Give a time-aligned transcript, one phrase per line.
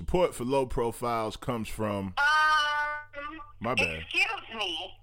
[0.00, 2.14] Support for low profiles comes from.
[2.16, 3.98] Um, My bad.
[4.00, 4.24] Excuse
[4.56, 4.94] me.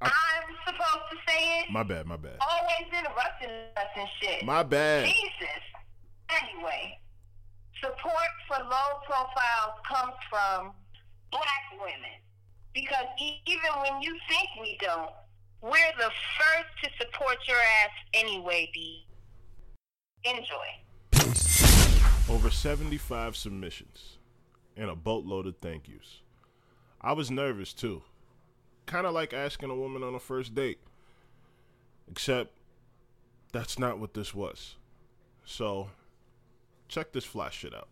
[0.00, 1.70] I- I'm supposed to say it.
[1.70, 2.36] My bad, my bad.
[2.40, 4.44] Always interrupting us and shit.
[4.44, 5.06] My bad.
[5.06, 5.62] Jesus.
[6.42, 6.98] Anyway,
[7.80, 10.72] support for low profiles comes from
[11.30, 12.18] black women.
[12.74, 15.12] Because e- even when you think we don't,
[15.62, 16.10] we're the
[16.40, 19.06] first to support your ass anyway, B.
[20.24, 22.34] Enjoy.
[22.34, 24.16] Over 75 submissions
[24.80, 26.22] and a boatload of thank yous.
[27.02, 28.02] I was nervous too.
[28.86, 30.78] Kind of like asking a woman on a first date.
[32.10, 32.50] Except
[33.52, 34.76] that's not what this was.
[35.44, 35.90] So,
[36.88, 37.88] check this flash shit out.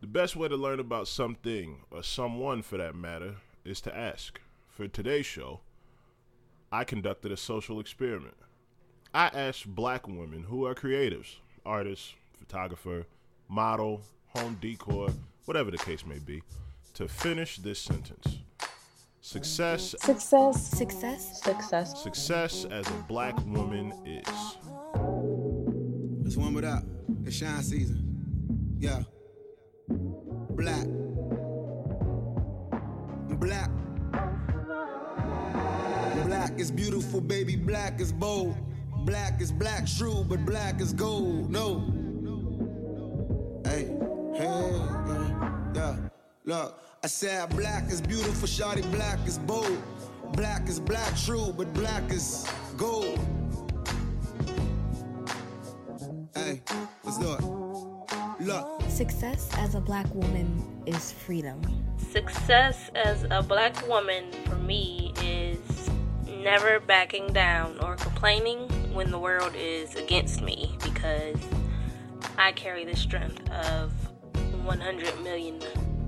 [0.00, 4.40] The best way to learn about something, or someone for that matter, is to ask.
[4.68, 5.60] For today's show,
[6.70, 8.36] I conducted a social experiment.
[9.12, 13.06] I asked black women who are creatives, artists, photographer,
[13.48, 15.08] model, home decor,
[15.44, 16.42] whatever the case may be,
[16.94, 18.38] to finish this sentence.
[19.20, 20.68] Success Success.
[20.68, 21.42] Success.
[21.42, 22.02] Success.
[22.02, 24.26] success as a black woman is.
[26.26, 26.82] It's one warm it up.
[27.24, 28.76] It's shine season.
[28.78, 29.02] Yeah.
[29.88, 30.86] Black.
[33.38, 33.70] Black.
[36.26, 37.56] Black is beautiful, baby.
[37.56, 38.56] Black is bold.
[39.04, 41.50] Black is black, true, but black is gold.
[41.50, 42.01] No.
[46.52, 48.82] Look, I said black is beautiful, shawty.
[48.92, 49.82] Black is bold.
[50.34, 53.18] Black is black, true, but black is gold.
[56.34, 56.60] Hey,
[57.04, 58.44] let's do it.
[58.44, 61.62] Look, Success as a black woman is freedom.
[61.96, 65.88] Success as a black woman for me is
[66.26, 71.38] never backing down or complaining when the world is against me because
[72.36, 73.90] I carry the strength of
[74.66, 75.58] 100 million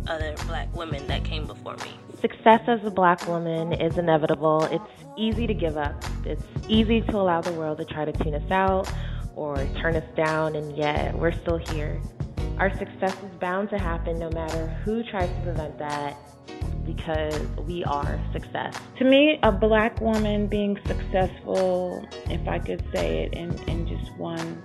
[0.06, 1.98] other black women that came before me.
[2.20, 4.64] Success as a black woman is inevitable.
[4.64, 6.02] It's easy to give up.
[6.24, 8.90] It's easy to allow the world to try to tune us out
[9.36, 12.00] or turn us down, and yet we're still here.
[12.58, 16.16] Our success is bound to happen no matter who tries to prevent that
[16.86, 18.76] because we are success.
[18.98, 24.16] To me, a black woman being successful, if I could say it in, in just
[24.16, 24.62] one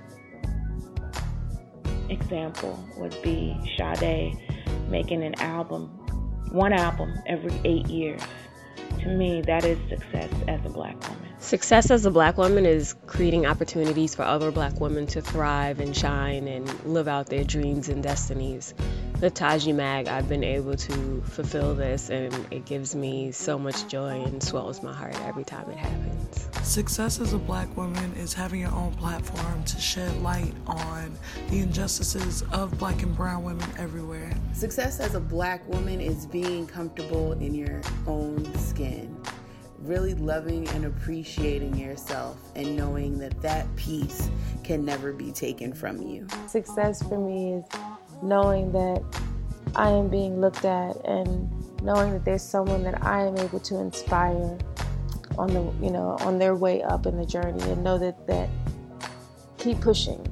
[2.10, 4.38] example, would be Sade
[4.90, 5.88] making an album,
[6.52, 8.22] one album every eight years.
[9.02, 11.30] To me, that is success as a black woman.
[11.40, 15.96] Success as a black woman is creating opportunities for other black women to thrive and
[15.96, 18.74] shine and live out their dreams and destinies.
[19.20, 23.86] The Taji Mag, I've been able to fulfill this, and it gives me so much
[23.90, 26.48] joy and swells my heart every time it happens.
[26.66, 31.12] Success as a black woman is having your own platform to shed light on
[31.50, 34.34] the injustices of black and brown women everywhere.
[34.54, 39.14] Success as a black woman is being comfortable in your own skin,
[39.80, 44.30] really loving and appreciating yourself, and knowing that that peace
[44.64, 46.26] can never be taken from you.
[46.48, 47.66] Success for me is
[48.22, 49.04] knowing that
[49.76, 51.50] I am being looked at and
[51.82, 54.58] knowing that there's someone that I am able to inspire
[55.38, 58.50] on the you know on their way up in the journey and know that that
[59.58, 60.26] keep pushing.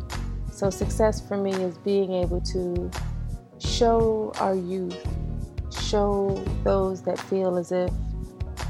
[0.52, 2.90] So success for me is being able to
[3.60, 4.98] show our youth,
[5.72, 7.92] show those that feel as if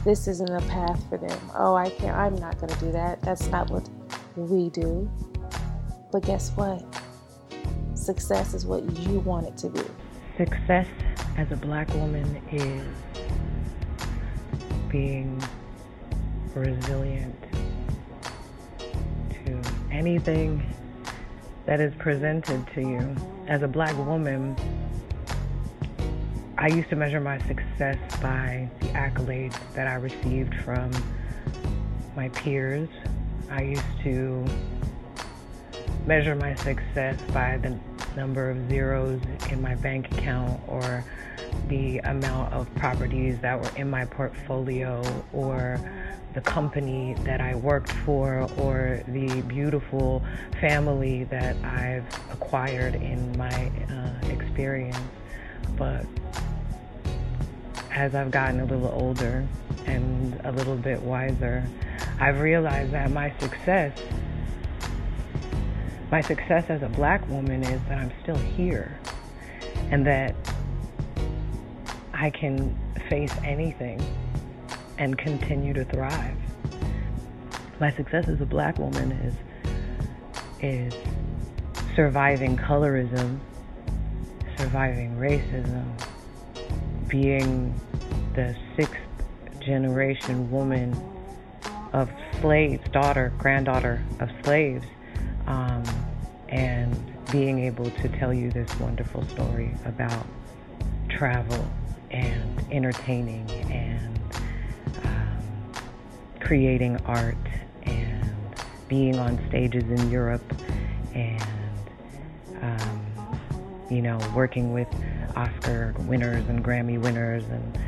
[0.04, 1.40] this isn't a path for them.
[1.56, 3.22] Oh, I can't I'm not going to do that.
[3.22, 3.90] That's not what
[4.36, 5.10] we do.
[6.12, 6.84] But guess what?
[8.08, 9.82] Success is what you want it to be.
[10.38, 10.88] Success
[11.36, 12.82] as a black woman is
[14.88, 15.44] being
[16.56, 17.36] resilient
[18.80, 20.66] to anything
[21.66, 23.14] that is presented to you.
[23.50, 24.56] As a black woman,
[26.58, 30.92] I used to measure my success by the accolades that I received from
[32.16, 32.88] my peers.
[33.52, 34.46] I used to
[36.06, 37.78] measure my success by the
[38.18, 41.06] number of zeros in my bank account or
[41.70, 45.80] the amount of properties that were in my portfolio or
[46.34, 50.24] the company that I worked for or the beautiful
[50.60, 54.98] family that I've acquired in my uh, experience.
[55.78, 56.06] But
[57.92, 59.48] as I've gotten a little older
[59.86, 61.64] and a little bit wiser,
[62.20, 63.94] I've realized that my success
[66.12, 68.98] my success as a black woman is that I'm still here
[69.92, 70.36] and that
[72.14, 72.78] I can
[73.10, 74.02] face anything
[74.98, 76.36] and continue to thrive.
[77.80, 79.34] My success as a black woman is
[80.60, 80.94] is
[81.96, 83.40] surviving colorism,
[84.58, 85.86] surviving racism,
[87.08, 87.80] being
[88.34, 88.98] the sixth
[89.60, 90.96] generation woman
[91.94, 92.10] of
[92.42, 94.86] slaves, daughter, granddaughter of slaves,
[95.46, 95.84] um,
[96.50, 96.96] and
[97.32, 100.26] being able to tell you this wonderful story about
[101.10, 101.66] travel
[102.12, 104.20] and entertaining and
[105.04, 105.74] um,
[106.40, 107.36] creating art
[107.84, 108.32] and
[108.88, 110.44] being on stages in Europe
[111.14, 111.44] and
[112.62, 113.06] um,
[113.90, 114.88] you know working with
[115.36, 117.80] Oscar winners and Grammy winners and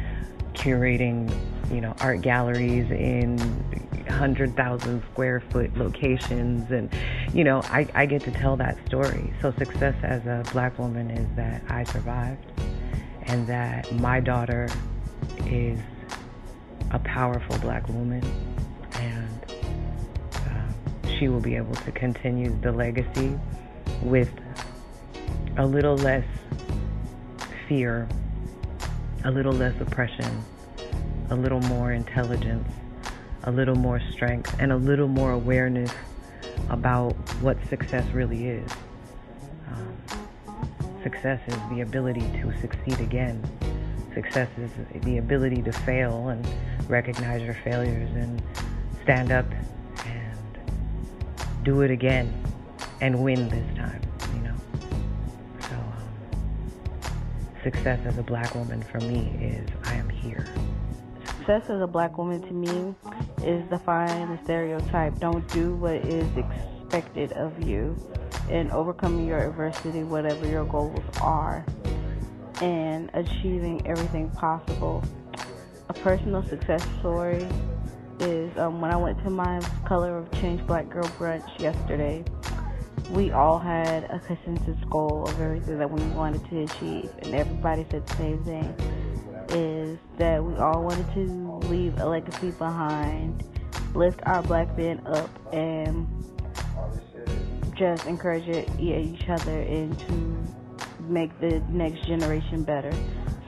[0.54, 1.32] curating
[1.72, 3.38] you know art galleries in
[4.10, 6.92] 100,000 square foot locations and
[7.34, 9.34] you know I, I get to tell that story.
[9.42, 12.46] So success as a black woman is that I survived
[13.24, 14.68] and that my daughter
[15.46, 15.80] is
[16.92, 18.24] a powerful black woman
[18.94, 19.46] and
[20.34, 23.38] uh, she will be able to continue the legacy
[24.02, 24.32] with
[25.58, 26.26] a little less
[27.68, 28.08] fear
[29.26, 30.44] a little less oppression
[31.30, 32.68] a little more intelligence
[33.44, 35.92] a little more strength and a little more awareness
[36.70, 38.72] about what success really is.
[39.72, 39.98] Um,
[41.04, 43.42] success is the ability to succeed again.
[44.14, 44.72] Success is
[45.04, 46.48] the ability to fail and
[46.88, 48.42] recognize your failures and
[49.04, 49.46] stand up
[50.06, 50.60] and
[51.64, 52.34] do it again
[53.02, 54.02] and win this time,
[54.34, 54.56] you know.
[55.62, 57.12] So, um,
[57.64, 60.48] success as a black woman for me is I am here
[61.50, 62.94] success as a black woman to me
[63.44, 65.18] is defying the stereotype.
[65.18, 67.98] Don't do what is expected of you
[68.52, 71.66] and overcoming your adversity, whatever your goals are,
[72.62, 75.04] and achieving everything possible.
[75.90, 77.48] A personal success story
[78.20, 82.24] is um, when I went to my Color of Change Black Girl brunch yesterday.
[83.10, 87.88] We all had a consensus goal of everything that we wanted to achieve, and everybody
[87.90, 88.99] said the same thing
[90.60, 93.44] all wanted to leave a legacy behind,
[93.94, 96.08] lift our black men up, and
[97.76, 98.48] just encourage
[98.80, 102.94] each other and to make the next generation better.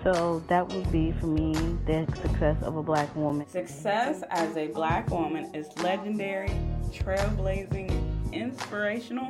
[0.03, 1.53] So that would be for me
[1.85, 3.47] the success of a black woman.
[3.47, 6.49] Success as a black woman is legendary,
[6.91, 9.27] trailblazing, inspirational,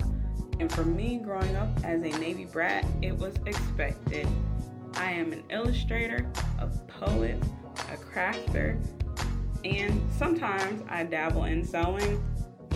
[0.60, 4.28] and for me growing up as a Navy brat, it was expected.
[4.96, 7.38] I am an illustrator, a poet,
[7.92, 8.80] a crafter,
[9.64, 12.24] and sometimes I dabble in sewing.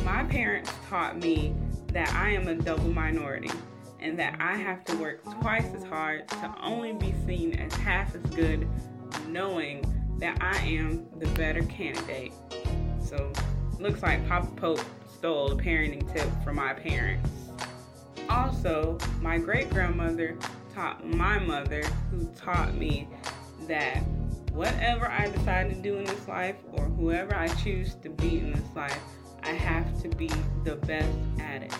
[0.04, 1.56] My parents taught me
[1.94, 3.52] that I am a double minority
[4.00, 8.14] and that I have to work twice as hard to only be seen as half
[8.14, 8.68] as good,
[9.28, 9.84] knowing
[10.20, 12.34] that I am the better candidate.
[13.04, 13.32] So,
[13.80, 17.30] looks like Papa Pope stole a parenting tip from my parents.
[18.30, 20.38] Also, my great grandmother
[20.74, 23.08] taught my mother, who taught me
[23.68, 24.04] that
[24.56, 28.54] whatever I decide to do in this life or whoever I choose to be in
[28.54, 29.00] this life,
[29.44, 30.32] I have to be
[30.64, 31.74] the best at it.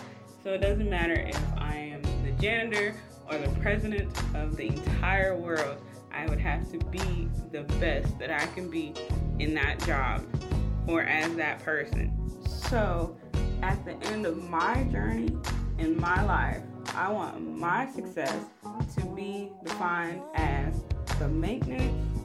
[0.44, 2.94] So it doesn't matter if I am the janitor
[3.30, 5.78] or the president of the entire world,
[6.12, 8.92] I would have to be the best that I can be
[9.38, 10.24] in that job
[10.86, 12.12] or as that person.
[12.46, 13.16] So
[13.62, 15.34] at the end of my journey
[15.78, 16.62] in my life,
[16.94, 18.36] I want my success
[18.96, 20.82] to be defined as
[21.18, 22.15] the maintenance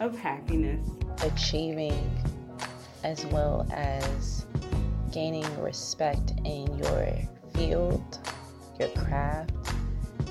[0.00, 0.88] of happiness,
[1.22, 2.10] achieving
[3.02, 4.46] as well as
[5.12, 7.08] gaining respect in your
[7.54, 8.18] field,
[8.78, 9.52] your craft,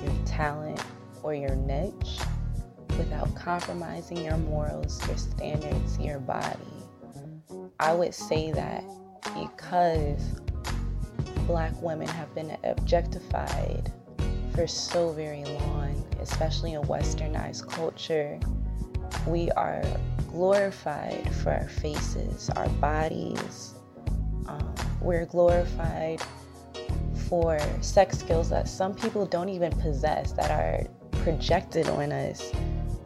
[0.02, 0.80] your talent,
[1.22, 2.18] or your niche
[2.98, 6.58] without compromising your morals, your standards, your body.
[7.80, 8.84] I would say that
[9.34, 10.20] because
[11.46, 13.92] black women have been objectified
[14.54, 18.38] for so very long, especially in westernized culture.
[19.26, 19.82] We are
[20.30, 23.74] glorified for our faces, our bodies.
[24.46, 26.20] Um, we're glorified
[27.28, 30.86] for sex skills that some people don't even possess, that are
[31.22, 32.52] projected on us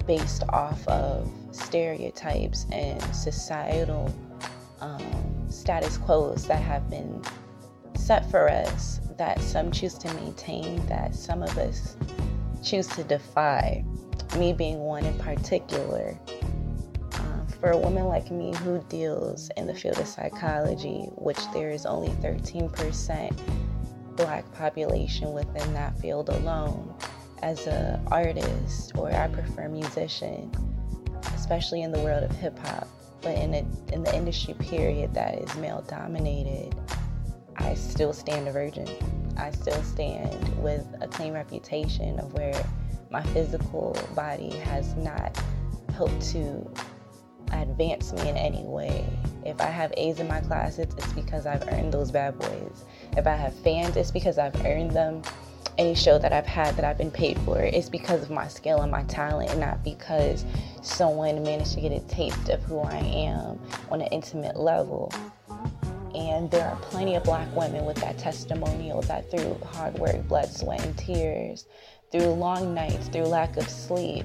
[0.06, 4.12] based off of stereotypes and societal
[4.80, 7.22] um, status quos that have been
[7.94, 11.96] set for us that some choose to maintain, that some of us
[12.62, 13.84] choose to defy,
[14.38, 16.18] me being one in particular.
[17.12, 21.70] Uh, for a woman like me who deals in the field of psychology, which there
[21.70, 23.36] is only 13%
[24.16, 26.94] black population within that field alone,
[27.42, 30.50] as an artist or I prefer musician,
[31.34, 32.88] especially in the world of hip hop,
[33.20, 33.58] but in, a,
[33.92, 36.74] in the industry period that is male dominated,
[37.56, 38.88] I still stand a virgin.
[39.36, 42.54] I still stand with a clean reputation of where
[43.10, 45.40] my physical body has not
[45.94, 46.70] helped to
[47.52, 49.04] advance me in any way.
[49.44, 52.84] If I have A's in my classes, it's because I've earned those bad boys.
[53.16, 55.22] If I have fans, it's because I've earned them.
[55.78, 58.82] Any show that I've had that I've been paid for, it's because of my skill
[58.82, 60.44] and my talent, and not because
[60.82, 63.60] someone managed to get a taste of who I am
[63.90, 65.12] on an intimate level.
[66.18, 70.50] And there are plenty of black women with that testimonial that through hard work, blood,
[70.50, 71.66] sweat, and tears,
[72.10, 74.24] through long nights, through lack of sleep,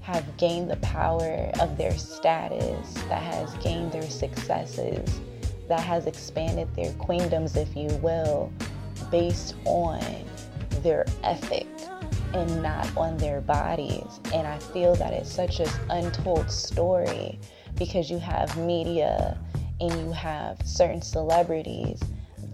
[0.00, 5.20] have gained the power of their status, that has gained their successes,
[5.68, 8.52] that has expanded their queendoms, if you will,
[9.12, 10.02] based on
[10.82, 11.68] their ethic
[12.34, 14.18] and not on their bodies.
[14.34, 17.38] And I feel that it's such an untold story
[17.76, 19.38] because you have media
[19.80, 22.00] and you have certain celebrities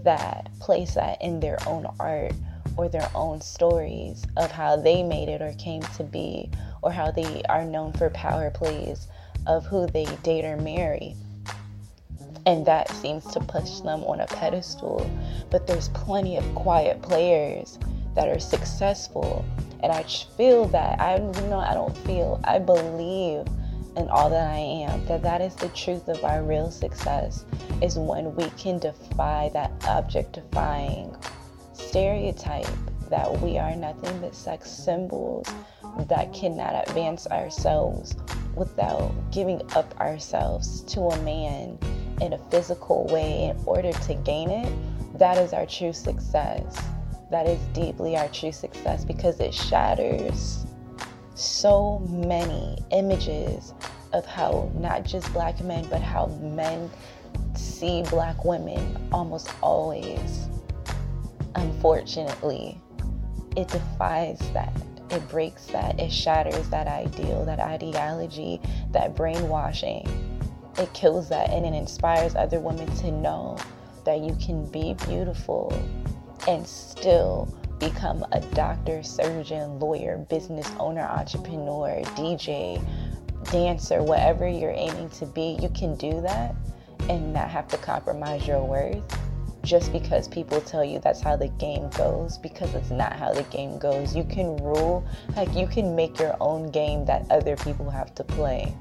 [0.04, 2.33] that place that in their own art
[2.76, 6.50] or their own stories of how they made it or came to be
[6.83, 9.09] or how they are known for power plays
[9.47, 11.16] of who they date or marry.
[12.47, 15.11] And that seems to push them on a pedestal.
[15.50, 17.78] But there's plenty of quiet players
[18.14, 19.45] that are successful.
[19.83, 20.04] And I
[20.37, 23.47] feel that, I you know, I don't feel, I believe
[23.97, 27.45] in all that I am, that that is the truth of our real success,
[27.83, 31.17] is when we can defy that objectifying
[31.73, 32.67] stereotype
[33.11, 35.47] that we are nothing but sex symbols
[36.09, 38.17] that cannot advance ourselves
[38.55, 41.79] without giving up ourselves to a man
[42.21, 44.73] in a physical way in order to gain it,
[45.19, 46.76] that is our true success.
[47.31, 50.66] That is deeply our true success because it shatters
[51.37, 53.75] so many images
[54.12, 56.90] of how not just black men, but how men
[57.55, 60.49] see black women almost always.
[61.55, 62.81] Unfortunately,
[63.57, 64.73] it defies that.
[65.11, 66.00] It breaks that.
[66.00, 68.61] It shatters that ideal, that ideology,
[68.93, 70.07] that brainwashing.
[70.78, 73.57] It kills that and it inspires other women to know
[74.05, 75.73] that you can be beautiful
[76.49, 82.83] and still become a doctor, surgeon, lawyer, business owner, entrepreneur, DJ,
[83.50, 85.59] dancer, whatever you're aiming to be.
[85.61, 86.54] You can do that
[87.09, 89.02] and not have to compromise your worth
[89.62, 93.42] just because people tell you that's how the game goes because it's not how the
[93.45, 94.14] game goes.
[94.14, 95.04] You can rule,
[95.37, 98.73] like you can make your own game that other people have to play.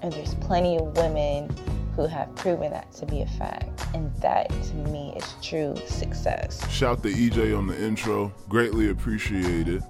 [0.00, 1.54] And there's plenty of women
[1.96, 3.71] who have proven that to be a fact.
[3.94, 6.68] And that to me is true success.
[6.70, 8.32] Shout to EJ on the intro.
[8.48, 9.82] Greatly appreciated.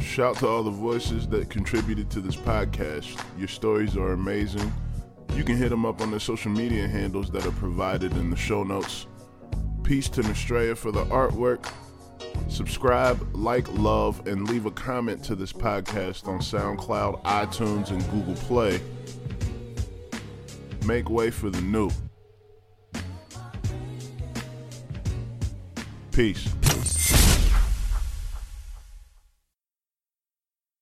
[0.00, 3.20] Shout to all the voices that contributed to this podcast.
[3.38, 4.72] Your stories are amazing.
[5.34, 8.36] You can hit them up on their social media handles that are provided in the
[8.36, 9.06] show notes.
[9.82, 11.72] Peace to Nastrea for the artwork.
[12.48, 18.34] Subscribe, like, love, and leave a comment to this podcast on SoundCloud, iTunes, and Google
[18.34, 18.80] Play.
[20.84, 21.90] Make way for the new.
[26.12, 26.61] Peace.